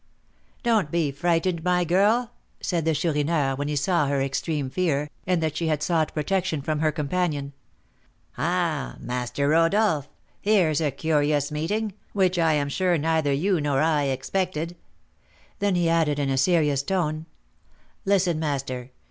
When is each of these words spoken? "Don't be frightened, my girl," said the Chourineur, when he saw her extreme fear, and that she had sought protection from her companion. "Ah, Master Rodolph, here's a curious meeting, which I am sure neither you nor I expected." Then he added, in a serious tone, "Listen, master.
"Don't 0.63 0.89
be 0.89 1.11
frightened, 1.11 1.63
my 1.63 1.83
girl," 1.83 2.31
said 2.59 2.85
the 2.85 2.95
Chourineur, 2.95 3.53
when 3.53 3.67
he 3.67 3.75
saw 3.75 4.07
her 4.07 4.19
extreme 4.19 4.67
fear, 4.67 5.11
and 5.27 5.43
that 5.43 5.55
she 5.55 5.67
had 5.67 5.83
sought 5.83 6.11
protection 6.15 6.63
from 6.63 6.79
her 6.79 6.91
companion. 6.91 7.53
"Ah, 8.35 8.95
Master 8.99 9.47
Rodolph, 9.49 10.09
here's 10.41 10.81
a 10.81 10.89
curious 10.89 11.51
meeting, 11.51 11.93
which 12.13 12.39
I 12.39 12.53
am 12.53 12.67
sure 12.69 12.97
neither 12.97 13.31
you 13.31 13.61
nor 13.61 13.79
I 13.79 14.05
expected." 14.05 14.75
Then 15.59 15.75
he 15.75 15.87
added, 15.87 16.17
in 16.17 16.31
a 16.31 16.35
serious 16.39 16.81
tone, 16.81 17.27
"Listen, 18.03 18.39
master. 18.39 18.89